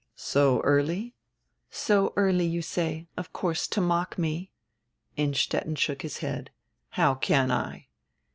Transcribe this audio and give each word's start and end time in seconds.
"So 0.15 0.61
early?" 0.61 1.13
"So 1.69 2.11
early, 2.15 2.47
you 2.47 2.63
say. 2.63 3.07
Of 3.17 3.31
course, 3.33 3.67
to 3.67 3.81
mock 3.81 4.17
me." 4.17 4.49
Innstetten 5.15 5.75
shook 5.75 6.01
his 6.01 6.17
head. 6.25 6.49
"How 6.89 7.13
can 7.13 7.51
I?" 7.51 7.85